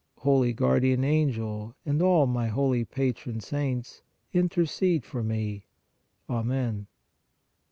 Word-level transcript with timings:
Holy 0.21 0.51
Guardian 0.51 1.03
Angel 1.03 1.75
and 1.85 2.01
all 2.01 2.25
my 2.25 2.47
holy 2.47 2.83
Patron 2.83 3.39
Saints, 3.39 4.01
intercede 4.33 5.05
for 5.05 5.21
me. 5.21 5.67
Amen. 6.27 6.87